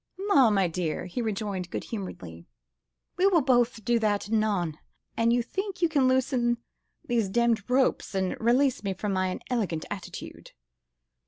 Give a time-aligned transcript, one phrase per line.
[0.17, 0.49] "La!
[0.49, 2.47] m'dear," he rejoined good humouredly,
[3.17, 4.79] "we will both do that anon,
[5.15, 6.57] an you think you can loosen
[7.05, 10.53] these demmed ropes, and release me from my inelegant attitude."